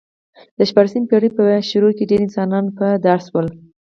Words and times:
د 0.57 0.59
شپاړسمې 0.69 1.07
پېړۍ 1.09 1.29
په 1.33 1.41
پیل 1.73 1.85
کې 1.97 2.09
ډېر 2.09 2.21
انسانان 2.23 2.65
په 2.77 2.85
دار 3.05 3.19
شول 3.27 3.47